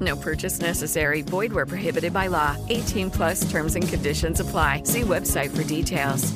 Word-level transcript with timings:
No 0.00 0.16
purchase 0.16 0.60
necessary. 0.60 1.22
Void 1.22 1.52
where 1.52 1.66
prohibited 1.66 2.12
by 2.12 2.28
law. 2.28 2.56
18 2.68 3.10
plus 3.10 3.50
terms 3.50 3.74
and 3.74 3.86
conditions 3.86 4.40
apply. 4.40 4.82
See 4.84 5.02
website 5.02 5.50
for 5.50 5.64
details. 5.64 6.32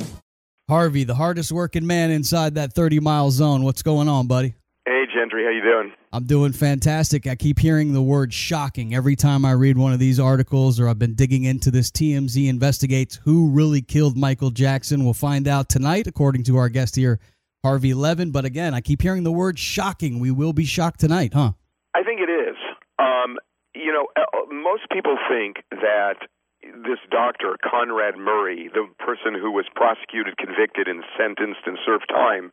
Harvey, 0.68 1.04
the 1.04 1.14
hardest 1.14 1.52
working 1.52 1.86
man 1.86 2.10
inside 2.10 2.54
that 2.54 2.72
30 2.72 3.00
mile 3.00 3.30
zone. 3.30 3.64
What's 3.64 3.82
going 3.82 4.08
on, 4.08 4.26
buddy? 4.26 4.54
Hey, 4.86 5.04
Gentry, 5.14 5.44
how 5.44 5.50
you 5.50 5.62
doing? 5.62 5.92
I'm 6.10 6.24
doing 6.24 6.52
fantastic. 6.52 7.26
I 7.26 7.34
keep 7.34 7.58
hearing 7.58 7.92
the 7.92 8.00
word 8.00 8.32
shocking 8.32 8.94
every 8.94 9.16
time 9.16 9.44
I 9.44 9.52
read 9.52 9.76
one 9.76 9.92
of 9.92 9.98
these 9.98 10.18
articles 10.20 10.78
or 10.80 10.88
I've 10.88 10.98
been 10.98 11.14
digging 11.14 11.44
into 11.44 11.70
this 11.70 11.90
TMZ 11.90 12.48
investigates 12.48 13.16
who 13.24 13.50
really 13.50 13.82
killed 13.82 14.16
Michael 14.16 14.50
Jackson. 14.50 15.04
We'll 15.04 15.12
find 15.12 15.48
out 15.48 15.68
tonight, 15.68 16.06
according 16.06 16.44
to 16.44 16.56
our 16.56 16.68
guest 16.68 16.96
here, 16.96 17.18
Harvey 17.62 17.92
Levin. 17.92 18.30
But 18.30 18.44
again, 18.44 18.74
I 18.74 18.80
keep 18.80 19.02
hearing 19.02 19.24
the 19.24 19.32
word 19.32 19.58
shocking. 19.58 20.18
We 20.18 20.30
will 20.30 20.52
be 20.52 20.64
shocked 20.64 21.00
tonight, 21.00 21.34
huh? 21.34 21.52
I 21.94 22.02
think 22.04 22.20
it 22.20 22.30
is. 22.30 22.56
Um, 22.98 23.36
you 23.74 23.83
know, 23.94 24.06
uh, 24.16 24.44
most 24.50 24.90
people 24.90 25.16
think 25.30 25.62
that 25.70 26.26
this 26.62 26.98
doctor, 27.10 27.56
Conrad 27.62 28.16
Murray, 28.16 28.70
the 28.72 28.88
person 28.98 29.36
who 29.36 29.52
was 29.52 29.66
prosecuted, 29.74 30.36
convicted, 30.38 30.88
and 30.88 31.04
sentenced 31.16 31.60
and 31.66 31.78
served 31.84 32.08
time, 32.08 32.50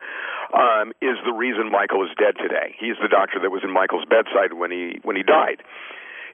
um, 0.53 0.92
is 1.02 1.16
the 1.25 1.31
reason 1.31 1.72
Michael 1.72 2.03
is 2.03 2.12
dead 2.19 2.36
today. 2.36 2.75
He's 2.78 3.00
the 3.02 3.08
doctor 3.08 3.39
that 3.39 3.50
was 3.50 3.64
in 3.64 3.72
Michael's 3.72 4.06
bedside 4.06 4.53
when 4.53 4.72
he 4.72 5.00
when 5.03 5.16
he 5.16 5.23
died. 5.23 5.64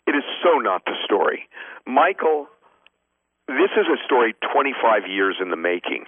It 0.08 0.16
is 0.16 0.24
so 0.42 0.58
not 0.60 0.86
the 0.86 0.96
story. 1.04 1.50
Michael 1.86 2.48
this 3.48 3.72
is 3.80 3.88
a 3.88 4.00
story 4.04 4.36
25 4.54 5.08
years 5.08 5.40
in 5.42 5.50
the 5.50 5.60
making. 5.60 6.06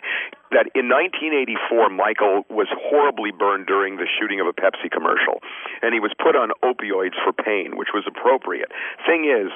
That 0.52 0.68
in 0.76 0.92
1984, 0.92 1.90
Michael 1.90 2.44
was 2.50 2.68
horribly 2.74 3.32
burned 3.32 3.68
during 3.68 3.96
the 3.96 4.08
shooting 4.08 4.40
of 4.40 4.48
a 4.48 4.54
Pepsi 4.54 4.92
commercial, 4.92 5.40
and 5.82 5.94
he 5.94 6.00
was 6.00 6.12
put 6.18 6.36
on 6.36 6.52
opioids 6.64 7.16
for 7.24 7.32
pain, 7.32 7.78
which 7.78 7.90
was 7.94 8.04
appropriate. 8.08 8.72
Thing 9.06 9.30
is, 9.30 9.52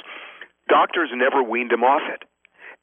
doctors 0.69 1.09
never 1.13 1.43
weaned 1.43 1.71
him 1.71 1.83
off 1.83 2.03
it. 2.07 2.23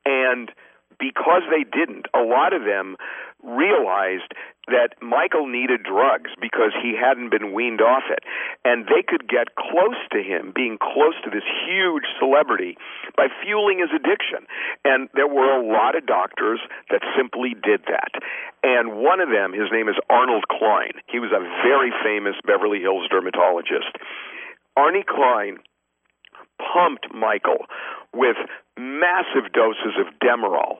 And 0.04 0.50
because 0.98 1.42
they 1.48 1.64
didn't, 1.64 2.06
a 2.12 2.20
lot 2.20 2.52
of 2.52 2.64
them 2.64 2.96
realized 3.42 4.32
that 4.68 4.94
Michael 5.02 5.46
needed 5.48 5.82
drugs 5.82 6.30
because 6.40 6.70
he 6.78 6.94
hadn't 6.94 7.30
been 7.30 7.52
weaned 7.52 7.80
off 7.80 8.04
it. 8.10 8.22
And 8.64 8.86
they 8.86 9.02
could 9.02 9.28
get 9.28 9.56
close 9.56 9.98
to 10.12 10.22
him, 10.22 10.52
being 10.54 10.78
close 10.78 11.16
to 11.24 11.30
this 11.30 11.46
huge 11.66 12.06
celebrity, 12.18 12.76
by 13.16 13.26
fueling 13.42 13.80
his 13.80 13.90
addiction. 13.90 14.46
And 14.84 15.08
there 15.14 15.28
were 15.28 15.50
a 15.50 15.64
lot 15.64 15.96
of 15.96 16.06
doctors 16.06 16.60
that 16.90 17.02
simply 17.16 17.56
did 17.58 17.82
that. 17.90 18.20
And 18.62 19.02
one 19.02 19.20
of 19.20 19.28
them, 19.28 19.52
his 19.52 19.72
name 19.72 19.88
is 19.88 19.96
Arnold 20.08 20.44
Klein. 20.48 21.00
He 21.08 21.18
was 21.18 21.32
a 21.32 21.42
very 21.64 21.90
famous 22.04 22.36
Beverly 22.46 22.80
Hills 22.80 23.08
dermatologist. 23.10 23.90
Arnie 24.78 25.06
Klein 25.06 25.58
pumped 26.60 27.12
Michael 27.12 27.66
with 28.14 28.36
massive 28.78 29.52
doses 29.52 29.96
of 29.98 30.12
Demerol 30.20 30.78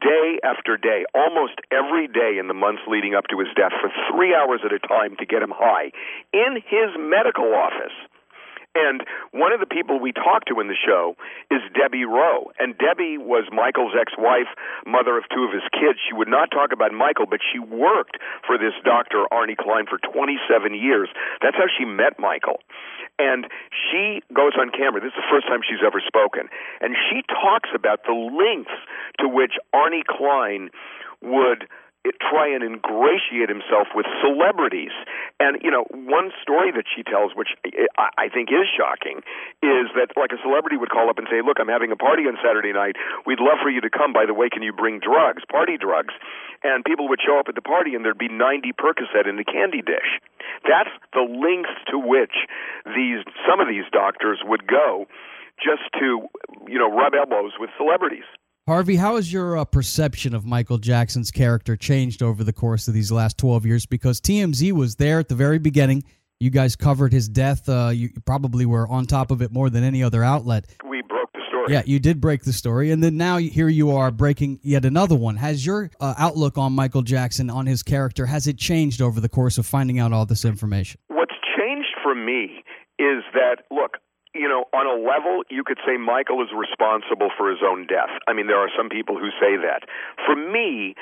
day 0.00 0.38
after 0.42 0.76
day, 0.76 1.04
almost 1.14 1.60
every 1.70 2.08
day 2.08 2.38
in 2.38 2.48
the 2.48 2.54
months 2.54 2.82
leading 2.88 3.14
up 3.14 3.28
to 3.28 3.38
his 3.38 3.48
death 3.54 3.72
for 3.80 3.90
three 4.10 4.34
hours 4.34 4.60
at 4.64 4.72
a 4.72 4.78
time 4.80 5.16
to 5.16 5.26
get 5.26 5.42
him 5.42 5.52
high 5.54 5.92
in 6.32 6.56
his 6.66 6.90
medical 6.98 7.54
office. 7.54 7.94
And 8.74 9.02
one 9.32 9.52
of 9.52 9.58
the 9.58 9.66
people 9.66 9.98
we 9.98 10.12
talked 10.12 10.46
to 10.48 10.60
in 10.60 10.68
the 10.68 10.78
show 10.78 11.16
is 11.50 11.58
Debbie 11.74 12.04
Rowe. 12.04 12.54
And 12.58 12.78
Debbie 12.78 13.18
was 13.18 13.50
Michael's 13.50 13.94
ex 13.98 14.12
wife, 14.16 14.46
mother 14.86 15.18
of 15.18 15.24
two 15.34 15.42
of 15.42 15.52
his 15.52 15.66
kids. 15.74 15.98
She 16.06 16.14
would 16.14 16.28
not 16.30 16.50
talk 16.54 16.70
about 16.72 16.92
Michael, 16.92 17.26
but 17.26 17.40
she 17.42 17.58
worked 17.58 18.18
for 18.46 18.56
this 18.58 18.74
doctor, 18.84 19.26
Arnie 19.32 19.58
Klein, 19.58 19.86
for 19.90 19.98
27 19.98 20.74
years. 20.74 21.10
That's 21.42 21.56
how 21.56 21.66
she 21.66 21.84
met 21.84 22.18
Michael. 22.18 22.62
And 23.18 23.50
she 23.74 24.22
goes 24.32 24.54
on 24.54 24.70
camera. 24.70 25.02
This 25.02 25.18
is 25.18 25.20
the 25.20 25.30
first 25.30 25.50
time 25.50 25.60
she's 25.66 25.82
ever 25.84 26.00
spoken. 26.00 26.46
And 26.80 26.94
she 26.94 27.26
talks 27.26 27.70
about 27.74 28.06
the 28.06 28.14
lengths 28.14 28.78
to 29.18 29.26
which 29.26 29.58
Arnie 29.74 30.06
Klein 30.06 30.70
would 31.20 31.66
try 32.20 32.48
and 32.48 32.64
ingratiate 32.64 33.52
himself 33.52 33.92
with 33.94 34.06
celebrities. 34.24 34.94
And, 35.38 35.60
you 35.60 35.70
know, 35.70 35.84
one 35.90 36.32
story 36.40 36.72
that 36.72 36.88
she 36.88 37.02
tells, 37.02 37.36
which 37.36 37.52
I 37.98 38.28
think 38.32 38.48
is 38.48 38.64
shocking, 38.72 39.20
is 39.60 39.92
that 39.96 40.16
like 40.16 40.32
a 40.32 40.40
celebrity 40.40 40.76
would 40.76 40.88
call 40.88 41.10
up 41.10 41.18
and 41.18 41.28
say, 41.28 41.44
Look, 41.44 41.60
I'm 41.60 41.68
having 41.68 41.92
a 41.92 42.00
party 42.00 42.24
on 42.24 42.40
Saturday 42.40 42.72
night. 42.72 42.96
We'd 43.26 43.40
love 43.40 43.60
for 43.60 43.68
you 43.68 43.80
to 43.82 43.90
come. 43.90 44.12
By 44.12 44.24
the 44.24 44.34
way, 44.34 44.48
can 44.48 44.62
you 44.62 44.72
bring 44.72 45.00
drugs, 45.00 45.42
party 45.50 45.76
drugs? 45.76 46.14
And 46.62 46.84
people 46.84 47.08
would 47.08 47.20
show 47.20 47.38
up 47.38 47.48
at 47.48 47.54
the 47.54 47.64
party 47.64 47.94
and 47.94 48.04
there'd 48.04 48.20
be 48.20 48.28
90 48.28 48.72
Percocet 48.76 49.28
in 49.28 49.36
the 49.36 49.44
candy 49.44 49.82
dish. 49.82 50.20
That's 50.64 50.92
the 51.12 51.24
lengths 51.24 51.76
to 51.92 51.98
which 51.98 52.48
these 52.84 53.24
some 53.48 53.60
of 53.60 53.68
these 53.68 53.84
doctors 53.92 54.40
would 54.44 54.66
go 54.66 55.06
just 55.60 55.84
to, 56.00 56.28
you 56.68 56.78
know, 56.78 56.88
rub 56.88 57.12
elbows 57.12 57.52
with 57.60 57.68
celebrities. 57.76 58.24
Harvey, 58.70 58.94
how 58.94 59.16
has 59.16 59.32
your 59.32 59.58
uh, 59.58 59.64
perception 59.64 60.32
of 60.32 60.46
Michael 60.46 60.78
Jackson's 60.78 61.32
character 61.32 61.74
changed 61.74 62.22
over 62.22 62.44
the 62.44 62.52
course 62.52 62.86
of 62.86 62.94
these 62.94 63.10
last 63.10 63.36
12 63.36 63.66
years? 63.66 63.84
Because 63.84 64.20
TMZ 64.20 64.70
was 64.70 64.94
there 64.94 65.18
at 65.18 65.28
the 65.28 65.34
very 65.34 65.58
beginning. 65.58 66.04
You 66.38 66.50
guys 66.50 66.76
covered 66.76 67.12
his 67.12 67.28
death. 67.28 67.68
Uh, 67.68 67.90
you 67.92 68.10
probably 68.24 68.66
were 68.66 68.86
on 68.86 69.06
top 69.06 69.32
of 69.32 69.42
it 69.42 69.50
more 69.50 69.70
than 69.70 69.82
any 69.82 70.04
other 70.04 70.22
outlet. 70.22 70.66
We 70.88 71.02
broke 71.02 71.32
the 71.32 71.40
story. 71.48 71.72
Yeah, 71.72 71.82
you 71.84 71.98
did 71.98 72.20
break 72.20 72.44
the 72.44 72.52
story. 72.52 72.92
And 72.92 73.02
then 73.02 73.16
now 73.16 73.38
here 73.38 73.68
you 73.68 73.90
are 73.90 74.12
breaking 74.12 74.60
yet 74.62 74.84
another 74.84 75.16
one. 75.16 75.34
Has 75.38 75.66
your 75.66 75.90
uh, 75.98 76.14
outlook 76.16 76.56
on 76.56 76.72
Michael 76.72 77.02
Jackson, 77.02 77.50
on 77.50 77.66
his 77.66 77.82
character, 77.82 78.26
has 78.26 78.46
it 78.46 78.56
changed 78.56 79.02
over 79.02 79.20
the 79.20 79.28
course 79.28 79.58
of 79.58 79.66
finding 79.66 79.98
out 79.98 80.12
all 80.12 80.26
this 80.26 80.44
information? 80.44 81.00
What's 81.08 81.34
changed 81.58 81.96
for 82.04 82.14
me 82.14 82.62
is 83.00 83.24
that, 83.34 83.64
look, 83.72 83.96
you 84.40 84.48
know, 84.48 84.64
on 84.72 84.88
a 84.88 84.96
level, 84.96 85.44
you 85.50 85.62
could 85.62 85.76
say 85.84 85.98
Michael 86.00 86.40
is 86.40 86.48
responsible 86.56 87.28
for 87.36 87.50
his 87.50 87.60
own 87.60 87.86
death. 87.86 88.08
I 88.26 88.32
mean, 88.32 88.46
there 88.46 88.56
are 88.56 88.72
some 88.74 88.88
people 88.88 89.18
who 89.18 89.28
say 89.36 89.60
that. 89.60 89.84
For 90.24 90.34
me, 90.34 90.96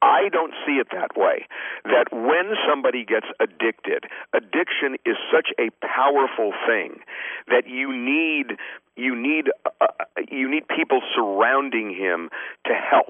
I 0.00 0.28
don't 0.30 0.54
see 0.64 0.78
it 0.78 0.86
that 0.92 1.18
way. 1.18 1.46
That 1.84 2.06
when 2.12 2.54
somebody 2.70 3.04
gets 3.04 3.26
addicted, 3.40 4.06
addiction 4.32 4.94
is 5.04 5.16
such 5.34 5.50
a 5.58 5.70
powerful 5.84 6.52
thing 6.70 7.00
that 7.48 7.66
you 7.66 7.90
need 7.90 8.56
you 8.94 9.14
need 9.14 9.50
uh, 9.66 9.70
uh 9.80 10.04
you 10.30 10.50
need 10.50 10.66
people 10.68 11.00
surrounding 11.14 11.90
him 11.94 12.30
to 12.66 12.74
help 12.74 13.07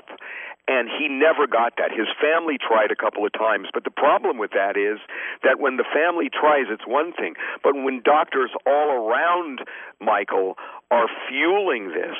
and 0.68 0.88
he 0.88 1.08
never 1.08 1.46
got 1.46 1.74
that. 1.78 1.90
His 1.90 2.06
family 2.20 2.58
tried 2.60 2.92
a 2.92 2.96
couple 2.96 3.24
of 3.24 3.32
times, 3.32 3.68
but 3.72 3.84
the 3.84 3.90
problem 3.90 4.36
with 4.38 4.52
that 4.52 4.76
is 4.76 5.00
that 5.42 5.58
when 5.58 5.76
the 5.76 5.88
family 5.88 6.28
tries, 6.28 6.66
it's 6.68 6.86
one 6.86 7.12
thing, 7.12 7.34
but 7.64 7.74
when 7.74 8.02
doctors 8.04 8.50
all 8.66 9.08
around 9.08 9.60
Michael 10.00 10.56
are 10.90 11.08
fueling 11.28 11.88
this, 11.88 12.16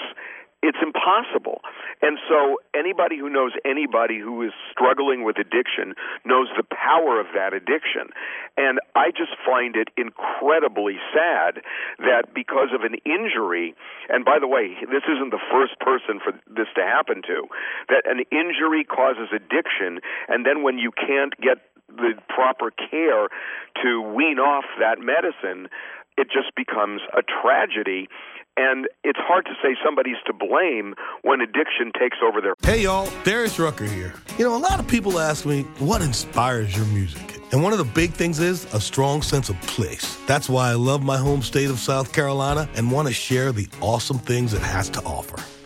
it's 0.62 0.78
impossible. 0.82 1.60
And 2.02 2.18
so 2.28 2.58
anybody 2.74 3.16
who 3.18 3.30
knows 3.30 3.52
anybody 3.64 4.18
who 4.18 4.42
is 4.42 4.52
struggling 4.70 5.24
with 5.24 5.38
addiction 5.38 5.94
knows 6.24 6.48
the 6.56 6.64
power 6.64 7.20
of 7.20 7.26
that 7.34 7.54
addiction. 7.54 8.10
And 8.56 8.78
I 8.94 9.10
just 9.10 9.38
find 9.46 9.76
it 9.76 9.88
incredibly 9.96 10.98
sad 11.14 11.62
that 11.98 12.34
because 12.34 12.74
of 12.74 12.82
an 12.82 12.98
injury, 13.06 13.74
and 14.08 14.24
by 14.24 14.38
the 14.40 14.48
way, 14.48 14.74
this 14.82 15.06
isn't 15.06 15.30
the 15.30 15.42
first 15.50 15.78
person 15.78 16.18
for 16.18 16.32
this 16.50 16.68
to 16.74 16.82
happen 16.82 17.22
to, 17.22 17.46
that 17.88 18.02
an 18.06 18.26
injury 18.34 18.82
causes 18.82 19.30
addiction, 19.30 20.00
and 20.28 20.44
then 20.44 20.62
when 20.62 20.78
you 20.78 20.90
can't 20.90 21.38
get 21.40 21.58
the 21.88 22.12
proper 22.28 22.70
care 22.70 23.28
to 23.82 24.02
wean 24.02 24.38
off 24.38 24.64
that 24.78 24.98
medicine, 25.00 25.68
it 26.18 26.28
just 26.30 26.54
becomes 26.56 27.00
a 27.16 27.22
tragedy. 27.22 28.08
And 28.56 28.88
it's 29.04 29.20
hard 29.22 29.46
to 29.46 29.52
say 29.62 29.76
somebody's 29.84 30.16
to 30.26 30.32
blame 30.32 30.94
when 31.22 31.40
addiction 31.40 31.92
takes 31.98 32.16
over 32.20 32.40
their. 32.40 32.54
Hey, 32.62 32.82
y'all, 32.82 33.08
Darius 33.22 33.58
Rucker 33.58 33.84
here. 33.84 34.12
You 34.36 34.44
know, 34.44 34.56
a 34.56 34.58
lot 34.58 34.80
of 34.80 34.88
people 34.88 35.20
ask 35.20 35.46
me, 35.46 35.62
what 35.78 36.02
inspires 36.02 36.76
your 36.76 36.86
music? 36.86 37.40
And 37.52 37.62
one 37.62 37.72
of 37.72 37.78
the 37.78 37.84
big 37.84 38.12
things 38.12 38.40
is 38.40 38.64
a 38.74 38.80
strong 38.80 39.22
sense 39.22 39.48
of 39.48 39.58
place. 39.62 40.18
That's 40.26 40.48
why 40.48 40.70
I 40.70 40.74
love 40.74 41.04
my 41.04 41.16
home 41.16 41.40
state 41.40 41.70
of 41.70 41.78
South 41.78 42.12
Carolina 42.12 42.68
and 42.74 42.90
want 42.90 43.06
to 43.06 43.14
share 43.14 43.52
the 43.52 43.68
awesome 43.80 44.18
things 44.18 44.52
it 44.52 44.60
has 44.60 44.90
to 44.90 45.02
offer. 45.04 45.40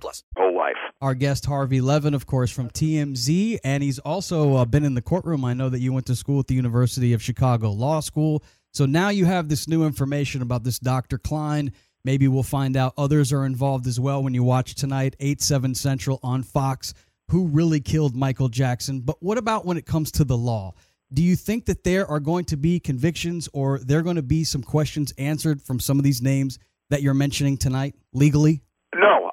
plus. 0.00 0.22
Whole 0.36 0.56
life. 0.56 0.76
Our 1.00 1.14
guest 1.14 1.46
Harvey 1.46 1.80
Levin, 1.80 2.14
of 2.14 2.26
course, 2.26 2.50
from 2.50 2.70
TMZ, 2.70 3.58
and 3.64 3.82
he's 3.82 3.98
also 4.00 4.56
uh, 4.56 4.64
been 4.64 4.84
in 4.84 4.94
the 4.94 5.02
courtroom. 5.02 5.44
I 5.44 5.54
know 5.54 5.68
that 5.68 5.80
you 5.80 5.92
went 5.92 6.06
to 6.06 6.16
school 6.16 6.40
at 6.40 6.46
the 6.46 6.54
University 6.54 7.12
of 7.12 7.22
Chicago 7.22 7.70
Law 7.70 8.00
School. 8.00 8.42
So 8.72 8.86
now 8.86 9.10
you 9.10 9.26
have 9.26 9.48
this 9.48 9.68
new 9.68 9.84
information 9.84 10.40
about 10.40 10.64
this 10.64 10.78
Dr. 10.78 11.18
Klein. 11.18 11.72
Maybe 12.04 12.26
we'll 12.26 12.42
find 12.42 12.76
out 12.76 12.94
others 12.96 13.32
are 13.32 13.44
involved 13.44 13.86
as 13.86 14.00
well 14.00 14.22
when 14.22 14.34
you 14.34 14.42
watch 14.42 14.74
tonight, 14.74 15.14
8 15.20 15.40
7 15.40 15.74
Central 15.74 16.18
on 16.22 16.42
Fox, 16.42 16.94
who 17.28 17.46
really 17.46 17.80
killed 17.80 18.16
Michael 18.16 18.48
Jackson. 18.48 19.00
But 19.00 19.16
what 19.20 19.38
about 19.38 19.64
when 19.64 19.76
it 19.76 19.86
comes 19.86 20.10
to 20.12 20.24
the 20.24 20.36
law? 20.36 20.74
Do 21.12 21.22
you 21.22 21.36
think 21.36 21.66
that 21.66 21.84
there 21.84 22.06
are 22.06 22.20
going 22.20 22.46
to 22.46 22.56
be 22.56 22.80
convictions 22.80 23.48
or 23.52 23.78
there 23.80 23.98
are 23.98 24.02
going 24.02 24.16
to 24.16 24.22
be 24.22 24.44
some 24.44 24.62
questions 24.62 25.12
answered 25.18 25.60
from 25.60 25.78
some 25.78 25.98
of 25.98 26.04
these 26.04 26.22
names 26.22 26.58
that 26.88 27.02
you're 27.02 27.12
mentioning 27.12 27.58
tonight 27.58 27.94
legally? 28.14 28.62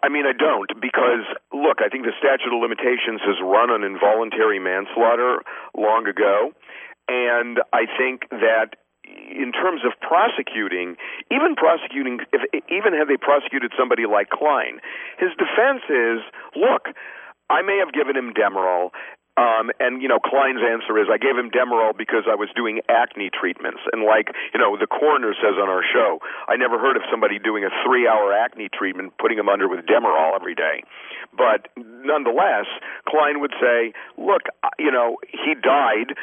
I 0.03 0.09
mean, 0.09 0.25
I 0.25 0.33
don't, 0.33 0.71
because 0.79 1.27
look, 1.51 1.79
I 1.83 1.89
think 1.89 2.05
the 2.05 2.15
statute 2.17 2.53
of 2.53 2.59
limitations 2.61 3.19
has 3.25 3.37
run 3.43 3.69
on 3.69 3.83
involuntary 3.83 4.59
manslaughter 4.59 5.43
long 5.75 6.07
ago. 6.07 6.51
And 7.09 7.59
I 7.73 7.89
think 7.97 8.29
that 8.29 8.77
in 9.05 9.51
terms 9.51 9.81
of 9.83 9.97
prosecuting, 9.99 10.95
even 11.31 11.55
prosecuting, 11.57 12.19
if, 12.31 12.41
even 12.69 12.93
had 12.93 13.09
they 13.09 13.17
prosecuted 13.17 13.73
somebody 13.77 14.05
like 14.05 14.29
Klein, 14.29 14.79
his 15.17 15.33
defense 15.35 15.81
is, 15.89 16.21
look, 16.55 16.93
I 17.49 17.65
may 17.65 17.81
have 17.81 17.91
given 17.91 18.15
him 18.15 18.33
Demerol, 18.37 18.93
um, 19.39 19.71
and 19.79 20.01
you 20.03 20.11
know, 20.11 20.19
Klein's 20.19 20.59
answer 20.59 20.99
is, 20.99 21.07
I 21.07 21.15
gave 21.15 21.39
him 21.39 21.47
Demerol 21.47 21.95
because 21.95 22.27
I 22.27 22.35
was 22.35 22.49
doing 22.55 22.81
acne 22.91 23.31
treatments. 23.31 23.79
And 23.95 24.03
like 24.03 24.35
you 24.51 24.59
know, 24.59 24.75
the 24.75 24.87
coroner 24.87 25.31
says 25.39 25.55
on 25.55 25.71
our 25.71 25.83
show, 25.83 26.19
I 26.51 26.59
never 26.59 26.77
heard 26.77 26.97
of 26.97 27.03
somebody 27.09 27.39
doing 27.39 27.63
a 27.63 27.71
three-hour 27.87 28.33
acne 28.33 28.67
treatment, 28.67 29.15
putting 29.17 29.39
him 29.39 29.47
under 29.47 29.69
with 29.69 29.87
Demerol 29.87 30.35
every 30.35 30.55
day. 30.55 30.83
But 31.31 31.71
nonetheless, 31.77 32.67
Klein 33.07 33.39
would 33.39 33.53
say, 33.61 33.93
look, 34.17 34.43
you 34.77 34.91
know, 34.91 35.17
he 35.31 35.55
died 35.55 36.19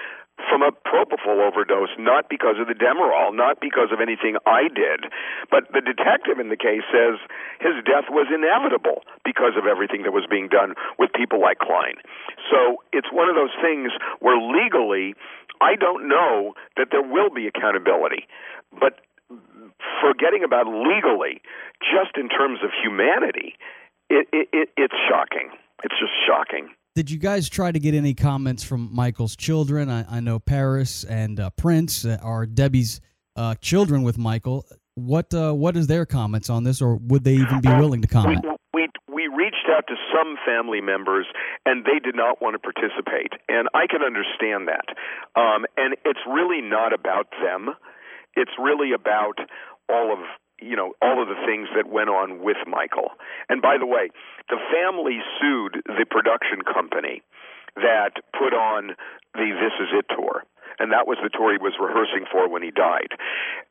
from 0.49 0.63
a 0.63 0.73
propofol 0.73 1.43
overdose, 1.43 1.93
not 1.99 2.29
because 2.29 2.57
of 2.61 2.67
the 2.67 2.75
Demerol, 2.79 3.35
not 3.35 3.61
because 3.61 3.91
of 3.93 4.01
anything 4.01 4.37
I 4.47 4.69
did. 4.69 5.11
But 5.51 5.73
the 5.73 5.83
detective 5.83 6.39
in 6.39 6.49
the 6.49 6.57
case 6.57 6.87
says 6.91 7.19
his 7.61 7.77
death 7.85 8.09
was 8.11 8.31
inevitable 8.33 9.03
because 9.25 9.59
of 9.59 9.67
everything 9.67 10.03
that 10.05 10.13
was 10.13 10.27
being 10.31 10.49
done 10.49 10.75
with 10.99 11.13
people 11.13 11.41
like 11.41 11.59
Klein. 11.59 11.99
So 12.51 12.83
it's 12.93 13.11
one 13.11 13.29
of 13.29 13.35
those 13.35 13.55
things 13.61 13.93
where 14.21 14.39
legally, 14.39 15.15
I 15.61 15.77
don't 15.77 16.09
know 16.09 16.55
that 16.77 16.89
there 16.91 17.03
will 17.03 17.31
be 17.31 17.47
accountability. 17.47 18.27
But 18.73 19.01
forgetting 20.01 20.45
about 20.45 20.67
legally, 20.67 21.43
just 21.81 22.17
in 22.17 22.29
terms 22.29 22.61
of 22.63 22.71
humanity, 22.71 23.57
it, 24.09 24.29
it, 24.33 24.49
it, 24.53 24.69
it's 24.77 24.95
shocking. 25.09 25.51
It's 25.83 25.95
just 25.99 26.13
shocking. 26.27 26.71
Did 26.97 27.11
you 27.11 27.19
guys 27.19 27.51
try 27.51 27.73
to 27.73 27.79
get 27.79 27.95
any 27.95 28.15
comments 28.15 28.65
from 28.65 28.89
Michael's 28.91 29.37
children? 29.37 29.91
I, 29.91 30.17
I 30.17 30.21
know 30.21 30.39
Paris 30.39 31.05
and 31.05 31.39
uh, 31.39 31.51
Prince 31.51 32.07
uh, 32.07 32.17
are 32.23 32.47
Debbie's 32.47 33.03
uh, 33.37 33.55
children 33.57 34.03
with 34.03 34.17
Michael. 34.17 34.65
What 34.95 35.35
uh, 35.35 35.53
what 35.53 35.77
is 35.77 35.89
their 35.89 36.07
comments 36.07 36.49
on 36.49 36.65
this, 36.65 36.81
or 36.81 36.97
would 36.97 37.23
they 37.23 37.35
even 37.35 37.61
be 37.61 37.69
willing 37.69 38.01
to 38.01 38.09
comment? 38.09 38.47
We, 38.73 38.89
we 39.13 39.27
we 39.29 39.29
reached 39.29 39.69
out 39.71 39.87
to 39.89 39.95
some 40.11 40.37
family 40.47 40.81
members, 40.81 41.27
and 41.67 41.85
they 41.85 41.99
did 42.03 42.17
not 42.17 42.41
want 42.41 42.55
to 42.55 42.59
participate, 42.59 43.33
and 43.47 43.69
I 43.75 43.87
can 43.87 44.01
understand 44.01 44.67
that. 44.69 44.97
Um, 45.39 45.67
and 45.77 45.97
it's 46.07 46.25
really 46.27 46.63
not 46.63 46.95
about 46.95 47.27
them; 47.45 47.75
it's 48.37 48.53
really 48.59 48.93
about 48.93 49.37
all 49.91 50.15
of 50.15 50.21
you 50.61 50.77
know 50.77 50.93
all 51.03 51.23
of 51.23 51.29
the 51.29 51.41
things 51.47 51.69
that 51.77 51.89
went 51.89 52.09
on 52.09 52.43
with 52.43 52.57
Michael. 52.67 53.11
And 53.49 53.61
by 53.61 53.77
the 53.79 53.87
way, 53.87 54.11
the 54.49 54.59
family 54.73 55.21
sued 55.41 55.83
the 55.85 56.07
production 56.09 56.63
company 56.63 57.23
that 57.77 58.23
put 58.33 58.55
on 58.55 58.97
the 59.35 59.49
This 59.53 59.75
Is 59.81 59.91
It 59.93 60.07
tour, 60.09 60.45
and 60.79 60.93
that 60.93 61.07
was 61.07 61.19
the 61.23 61.31
tour 61.31 61.53
he 61.53 61.59
was 61.59 61.75
rehearsing 61.81 62.27
for 62.31 62.49
when 62.49 62.63
he 62.63 62.71
died. 62.71 63.13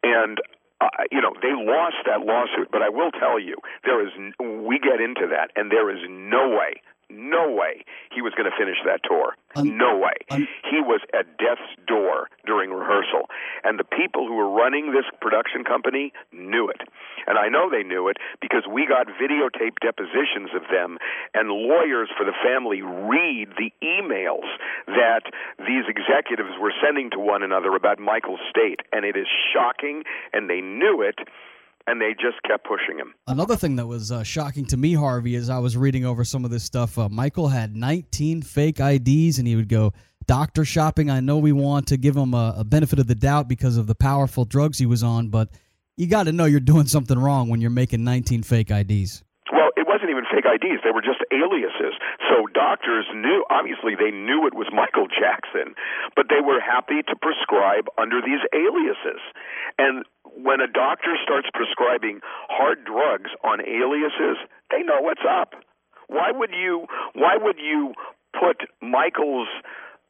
And 0.04 0.40
uh, 0.82 0.90
you 1.12 1.22
know 1.22 1.34
they 1.42 1.54
lost 1.54 2.06
that 2.06 2.22
lawsuit, 2.22 2.70
but 2.72 2.82
I 2.82 2.90
will 2.90 3.12
tell 3.12 3.40
you 3.40 3.56
there 3.84 4.06
is 4.06 4.14
we 4.40 4.80
get 4.80 5.02
into 5.02 5.28
that, 5.32 5.52
and 5.56 5.72
there 5.72 5.90
is 5.90 6.02
no 6.10 6.50
way 6.50 6.82
no 7.10 7.52
way 7.52 7.86
he 8.12 8.22
was 8.22 8.34
going 8.34 8.50
to 8.50 8.58
finish 8.58 8.78
that 8.86 9.02
tour. 9.04 9.36
Um, 9.56 9.78
no 9.78 9.98
way. 9.98 10.18
Um, 10.32 10.48
he 10.70 10.82
was 10.82 11.02
at 11.14 11.38
death's 11.38 11.70
door 11.88 12.30
during 12.46 12.72
rehearsal. 12.72 13.30
And 13.64 13.80
the 13.80 13.86
people 13.86 14.28
who 14.28 14.36
were 14.36 14.50
running 14.50 14.92
this 14.92 15.06
production 15.22 15.64
company 15.64 16.12
knew 16.32 16.68
it. 16.70 16.82
And 17.28 17.38
I 17.38 17.50
know 17.50 17.70
they 17.70 17.84
knew 17.84 18.08
it 18.10 18.18
because 18.42 18.64
we 18.70 18.86
got 18.88 19.08
videotape 19.08 19.80
depositions 19.82 20.50
of 20.56 20.64
them, 20.72 20.98
and 21.34 21.50
lawyers 21.50 22.10
for 22.18 22.26
the 22.26 22.36
family 22.44 22.82
read 22.82 23.50
the 23.58 23.72
emails 23.82 24.46
that 24.88 25.30
these 25.60 25.86
executives 25.88 26.58
were 26.60 26.74
sending 26.84 27.10
to 27.12 27.20
one 27.20 27.44
another 27.44 27.76
about 27.76 28.00
Michael's 28.00 28.44
state. 28.50 28.82
And 28.92 29.06
it 29.06 29.16
is 29.16 29.28
shocking, 29.54 30.04
and 30.34 30.50
they 30.50 30.62
knew 30.62 31.02
it 31.02 31.20
and 31.88 32.02
they 32.02 32.14
just 32.14 32.42
kept 32.48 32.66
pushing 32.66 32.98
him. 32.98 33.14
Another 33.28 33.56
thing 33.56 33.76
that 33.76 33.86
was 33.86 34.12
uh, 34.12 34.24
shocking 34.24 34.66
to 34.68 34.78
me, 34.78 34.94
Harvey, 34.94 35.36
is 35.36 35.50
I 35.50 35.60
was 35.60 35.78
reading 35.78 36.06
over 36.06 36.24
some 36.24 36.44
of 36.44 36.52
this 36.52 36.64
stuff. 36.64 36.98
Uh, 36.98 37.10
Michael 37.10 37.48
had 37.48 37.76
19 37.76 38.42
fake 38.42 38.80
IDs, 38.80 39.38
and 39.38 39.48
he 39.48 39.56
would 39.56 39.70
go 39.70 39.94
doctor 40.28 40.66
shopping. 40.66 41.10
I 41.10 41.20
know 41.20 41.38
we 41.38 41.52
want 41.52 41.88
to 41.88 41.98
give 41.98 42.16
him 42.16 42.34
a, 42.34 42.56
a 42.58 42.64
benefit 42.64 43.00
of 43.00 43.08
the 43.08 43.16
doubt 43.16 43.48
because 43.48 43.78
of 43.78 43.88
the 43.88 43.96
powerful 43.96 44.46
drugs 44.46 44.78
he 44.78 44.86
was 44.86 45.04
on, 45.04 45.30
but 45.30 45.50
you 45.98 46.08
got 46.08 46.24
to 46.24 46.32
know 46.32 46.46
you're 46.46 46.60
doing 46.60 46.88
something 46.88 47.18
wrong 47.18 47.50
when 47.50 47.62
you're 47.62 47.70
making 47.70 48.04
19 48.04 48.44
fake 48.44 48.72
IDs. 48.72 49.24
Wasn't 50.06 50.22
even 50.22 50.30
fake 50.30 50.46
IDs; 50.46 50.86
they 50.86 50.94
were 50.94 51.02
just 51.02 51.26
aliases. 51.34 51.98
So 52.30 52.46
doctors 52.54 53.10
knew. 53.16 53.44
Obviously, 53.50 53.98
they 53.98 54.12
knew 54.14 54.46
it 54.46 54.54
was 54.54 54.70
Michael 54.70 55.08
Jackson, 55.10 55.74
but 56.16 56.30
they 56.30 56.46
were 56.46 56.62
happy 56.62 57.02
to 57.10 57.16
prescribe 57.18 57.90
under 57.98 58.22
these 58.22 58.46
aliases. 58.54 59.18
And 59.82 60.06
when 60.38 60.62
a 60.62 60.70
doctor 60.70 61.18
starts 61.26 61.50
prescribing 61.58 62.22
hard 62.54 62.86
drugs 62.86 63.34
on 63.44 63.66
aliases, 63.66 64.38
they 64.70 64.86
know 64.86 65.02
what's 65.02 65.26
up. 65.26 65.58
Why 66.06 66.30
would 66.30 66.54
you 66.54 66.86
why 67.14 67.42
would 67.42 67.58
you 67.58 67.96
put 68.38 68.62
Michael's 68.86 69.50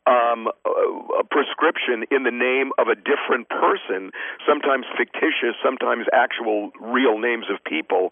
um, 0.06 0.48
a 0.66 1.24
prescription 1.26 2.06
in 2.14 2.24
the 2.24 2.34
name 2.34 2.70
of 2.78 2.88
a 2.88 2.96
different 2.96 3.50
person, 3.50 4.14
sometimes 4.46 4.86
fictitious, 4.98 5.58
sometimes 5.64 6.06
actual 6.14 6.70
real 6.80 7.18
names 7.18 7.46
of 7.50 7.58
people. 7.66 8.10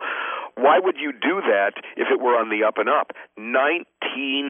Why 0.56 0.80
would 0.80 0.98
you 0.98 1.12
do 1.12 1.42
that 1.42 1.74
if 1.98 2.08
it 2.12 2.22
were 2.22 2.38
on 2.38 2.50
the 2.50 2.66
up 2.66 2.78
and 2.78 2.90
up? 2.90 3.12
19 3.38 4.50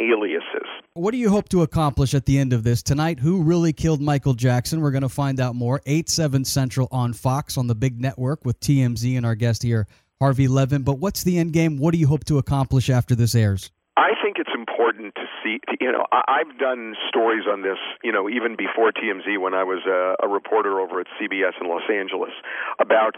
Aliases. 0.00 0.66
What 0.94 1.10
do 1.12 1.18
you 1.18 1.28
hope 1.30 1.48
to 1.50 1.62
accomplish 1.62 2.14
at 2.14 2.26
the 2.26 2.38
end 2.38 2.52
of 2.52 2.64
this 2.64 2.82
tonight? 2.82 3.18
Who 3.20 3.42
really 3.42 3.72
killed 3.72 4.00
Michael 4.00 4.34
Jackson? 4.34 4.80
We're 4.80 4.90
going 4.90 5.02
to 5.02 5.08
find 5.08 5.40
out 5.40 5.54
more. 5.54 5.80
8 5.86 6.08
7 6.08 6.44
Central 6.44 6.88
on 6.90 7.12
Fox 7.12 7.56
on 7.58 7.66
the 7.66 7.74
big 7.74 8.00
network 8.00 8.44
with 8.44 8.58
TMZ 8.60 9.16
and 9.16 9.26
our 9.26 9.34
guest 9.34 9.62
here, 9.62 9.86
Harvey 10.20 10.48
Levin. 10.48 10.82
But 10.82 10.98
what's 10.98 11.22
the 11.24 11.38
end 11.38 11.52
game? 11.52 11.76
What 11.78 11.92
do 11.92 11.98
you 11.98 12.06
hope 12.06 12.24
to 12.24 12.38
accomplish 12.38 12.88
after 12.90 13.14
this 13.14 13.34
airs? 13.34 13.70
I 13.98 14.10
think 14.22 14.36
it's 14.38 14.50
important 14.54 15.14
to 15.14 15.22
see. 15.42 15.58
You 15.80 15.90
know, 15.92 16.04
I- 16.12 16.40
I've 16.40 16.58
done 16.58 16.94
stories 17.08 17.44
on 17.50 17.62
this. 17.62 17.78
You 18.04 18.12
know, 18.12 18.28
even 18.28 18.54
before 18.56 18.92
TMZ, 18.92 19.38
when 19.40 19.54
I 19.54 19.64
was 19.64 19.84
a, 19.86 20.16
a 20.24 20.28
reporter 20.28 20.80
over 20.80 21.00
at 21.00 21.06
CBS 21.20 21.52
in 21.60 21.68
Los 21.68 21.88
Angeles, 21.90 22.32
about 22.78 23.16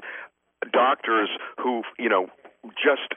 doctors 0.73 1.29
who, 1.61 1.83
you 1.99 2.09
know, 2.09 2.27
just 2.75 3.15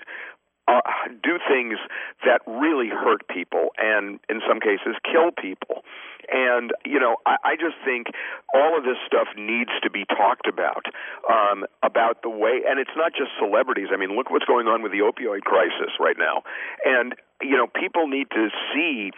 uh, 0.68 0.82
do 1.24 1.40
things 1.50 1.78
that 2.26 2.42
really 2.48 2.90
hurt 2.90 3.28
people, 3.28 3.70
and 3.78 4.20
in 4.30 4.42
some 4.48 4.60
cases, 4.60 4.96
kill 5.04 5.32
people. 5.32 5.84
And 6.32 6.72
you 6.86 7.00
know, 7.00 7.18
I, 7.26 7.36
I 7.44 7.56
just 7.56 7.76
think 7.84 8.08
all 8.54 8.78
of 8.78 8.84
this 8.84 8.98
stuff 9.06 9.28
needs 9.36 9.72
to 9.84 9.90
be 9.90 10.06
talked 10.06 10.48
about. 10.48 10.86
Um, 11.30 11.66
about 11.84 12.22
the 12.22 12.30
way, 12.30 12.62
and 12.68 12.80
it's 12.80 12.96
not 12.96 13.12
just 13.14 13.32
celebrities. 13.40 13.88
I 13.94 13.98
mean, 13.98 14.16
look 14.16 14.30
what's 14.30 14.46
going 14.46 14.68
on 14.68 14.82
with 14.82 14.92
the 14.92 15.00
opioid 15.00 15.42
crisis 15.42 15.98
right 16.00 16.18
now, 16.18 16.44
and 16.86 17.16
you 17.42 17.58
know, 17.58 17.68
people 17.68 18.08
need 18.08 18.30
to 18.32 18.50
see 18.74 19.12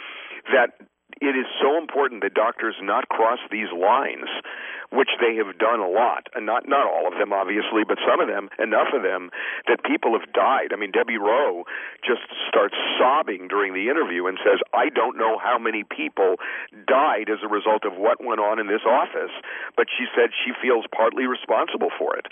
that 0.51 0.71
it 1.23 1.35
is 1.39 1.47
so 1.61 1.77
important 1.77 2.21
that 2.23 2.33
doctors 2.33 2.75
not 2.81 3.07
cross 3.07 3.39
these 3.49 3.71
lines, 3.71 4.27
which 4.91 5.09
they 5.23 5.35
have 5.39 5.57
done 5.57 5.79
a 5.79 5.87
lot, 5.87 6.27
and 6.35 6.45
not 6.45 6.67
not 6.67 6.85
all 6.85 7.07
of 7.07 7.17
them, 7.17 7.31
obviously, 7.31 7.87
but 7.87 7.97
some 8.05 8.19
of 8.19 8.27
them, 8.27 8.49
enough 8.59 8.91
of 8.93 9.01
them, 9.01 9.31
that 9.67 9.83
people 9.83 10.11
have 10.19 10.31
died. 10.33 10.73
I 10.73 10.75
mean, 10.75 10.91
Debbie 10.91 11.17
Rowe 11.17 11.63
just 12.05 12.21
starts 12.47 12.75
sobbing 12.99 13.47
during 13.47 13.73
the 13.73 13.89
interview 13.89 14.27
and 14.27 14.37
says, 14.43 14.59
"I 14.73 14.89
don't 14.89 15.17
know 15.17 15.37
how 15.37 15.57
many 15.57 15.83
people 15.83 16.39
died 16.85 17.29
as 17.29 17.41
a 17.41 17.47
result 17.47 17.85
of 17.85 17.95
what 17.97 18.21
went 18.21 18.41
on 18.41 18.59
in 18.59 18.67
this 18.67 18.85
office, 18.85 19.31
but 19.75 19.87
she 19.89 20.05
said 20.13 20.31
she 20.45 20.51
feels 20.61 20.85
partly 20.91 21.25
responsible 21.25 21.89
for 21.97 22.15
it." 22.15 22.27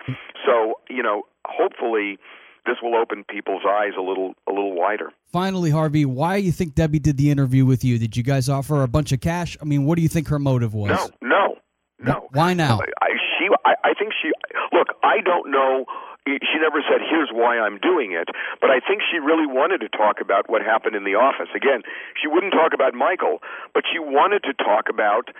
So, 0.45 0.79
you 0.89 1.01
know, 1.01 1.23
hopefully. 1.45 2.19
This 2.65 2.77
will 2.81 2.95
open 2.95 3.23
people's 3.27 3.63
eyes 3.67 3.93
a 3.97 4.01
little, 4.01 4.33
a 4.47 4.51
little 4.51 4.75
wider. 4.75 5.11
Finally, 5.31 5.71
Harvey, 5.71 6.05
why 6.05 6.39
do 6.39 6.45
you 6.45 6.51
think 6.51 6.75
Debbie 6.75 6.99
did 6.99 7.17
the 7.17 7.31
interview 7.31 7.65
with 7.65 7.83
you? 7.83 7.97
Did 7.97 8.15
you 8.15 8.23
guys 8.23 8.49
offer 8.49 8.75
her 8.77 8.83
a 8.83 8.87
bunch 8.87 9.11
of 9.11 9.19
cash? 9.19 9.57
I 9.61 9.65
mean, 9.65 9.85
what 9.85 9.95
do 9.95 10.03
you 10.03 10.09
think 10.09 10.27
her 10.27 10.37
motive 10.37 10.73
was? 10.73 10.89
No, 10.89 11.09
no, 11.21 11.55
no. 11.99 12.27
Why 12.33 12.53
now? 12.53 12.79
I, 13.01 13.07
she, 13.37 13.47
I, 13.65 13.73
I 13.83 13.93
think 13.97 14.13
she. 14.21 14.29
Look, 14.71 14.89
I 15.03 15.21
don't 15.25 15.49
know. 15.49 15.85
She 16.27 16.61
never 16.61 16.85
said, 16.85 17.01
"Here's 17.09 17.29
why 17.33 17.57
I'm 17.57 17.79
doing 17.79 18.11
it," 18.11 18.29
but 18.61 18.69
I 18.69 18.79
think 18.79 19.01
she 19.09 19.17
really 19.17 19.47
wanted 19.47 19.79
to 19.79 19.89
talk 19.89 20.21
about 20.21 20.47
what 20.47 20.61
happened 20.61 20.95
in 20.95 21.03
the 21.03 21.15
office. 21.15 21.49
Again, 21.55 21.81
she 22.21 22.27
wouldn't 22.27 22.53
talk 22.53 22.73
about 22.75 22.93
Michael, 22.93 23.39
but 23.73 23.83
she 23.91 23.97
wanted 23.97 24.43
to 24.43 24.53
talk 24.53 24.85
about 24.87 25.33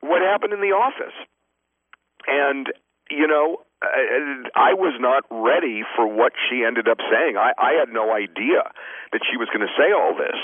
what 0.00 0.22
happened 0.22 0.52
in 0.52 0.60
the 0.60 0.74
office. 0.74 1.14
And 2.26 2.66
you 3.10 3.28
know, 3.28 3.62
I 3.82 4.72
was 4.72 4.96
not 4.98 5.24
ready 5.30 5.82
for 5.94 6.08
what 6.08 6.32
she 6.48 6.64
ended 6.64 6.88
up 6.88 6.98
saying. 7.12 7.36
I, 7.36 7.52
I 7.58 7.72
had 7.78 7.92
no 7.92 8.12
idea 8.12 8.64
that 9.12 9.20
she 9.30 9.36
was 9.36 9.48
going 9.52 9.66
to 9.66 9.72
say 9.76 9.92
all 9.92 10.16
this, 10.16 10.38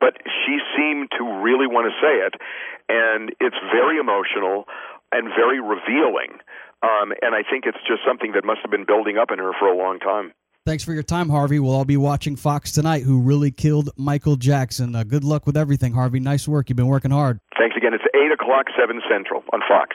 but 0.00 0.14
she 0.24 0.58
seemed 0.78 1.10
to 1.18 1.24
really 1.42 1.66
want 1.66 1.90
to 1.90 1.94
say 1.98 2.22
it, 2.22 2.34
and 2.88 3.34
it's 3.40 3.58
very 3.74 3.98
emotional 3.98 4.64
and 5.10 5.28
very 5.34 5.60
revealing. 5.60 6.38
Um, 6.82 7.12
and 7.22 7.34
I 7.34 7.42
think 7.42 7.66
it's 7.66 7.82
just 7.88 8.06
something 8.06 8.32
that 8.32 8.44
must 8.44 8.60
have 8.62 8.70
been 8.70 8.86
building 8.86 9.18
up 9.18 9.30
in 9.32 9.38
her 9.38 9.52
for 9.58 9.66
a 9.66 9.76
long 9.76 9.98
time. 9.98 10.32
Thanks 10.66 10.82
for 10.82 10.92
your 10.92 11.04
time, 11.04 11.28
Harvey. 11.28 11.60
We'll 11.60 11.74
all 11.74 11.84
be 11.84 11.96
watching 11.96 12.34
Fox 12.34 12.72
tonight, 12.72 13.02
who 13.02 13.20
really 13.20 13.52
killed 13.52 13.90
Michael 13.96 14.34
Jackson. 14.34 14.94
Uh, 14.94 15.04
good 15.04 15.22
luck 15.22 15.46
with 15.46 15.56
everything, 15.56 15.92
Harvey. 15.92 16.18
Nice 16.18 16.48
work. 16.48 16.68
You've 16.68 16.76
been 16.76 16.88
working 16.88 17.12
hard. 17.12 17.38
Thanks 17.56 17.76
again. 17.76 17.94
It's 17.94 18.04
8 18.14 18.32
o'clock, 18.32 18.66
7 18.78 19.00
Central 19.08 19.44
on 19.52 19.60
Fox. 19.68 19.94